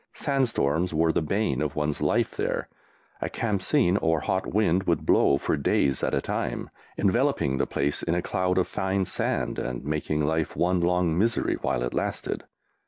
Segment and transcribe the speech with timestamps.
[0.15, 2.67] Sandstorms were the bane of one's life there;
[3.21, 8.01] a "Khamsin" or hot wind would blow for days at a time, enveloping the place
[8.01, 12.45] in a cloud of fine sand and making life one long misery while it lasted.